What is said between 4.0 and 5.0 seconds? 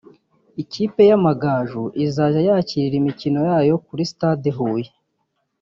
Stade Huye